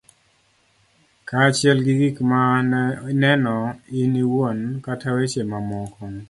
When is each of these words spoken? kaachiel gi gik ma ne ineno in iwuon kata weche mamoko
kaachiel 1.27 1.77
gi 1.85 1.93
gik 2.01 2.17
ma 2.29 2.41
ne 2.71 2.81
ineno 3.11 3.57
in 3.99 4.13
iwuon 4.23 4.59
kata 4.85 5.07
weche 5.17 5.41
mamoko 5.51 6.01